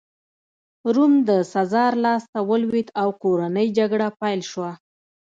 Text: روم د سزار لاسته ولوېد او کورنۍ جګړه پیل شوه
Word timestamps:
روم 0.95 1.13
د 1.29 1.31
سزار 1.53 1.93
لاسته 2.05 2.39
ولوېد 2.49 2.89
او 3.01 3.09
کورنۍ 3.23 3.67
جګړه 3.77 4.07
پیل 4.19 4.41
شوه 4.51 4.71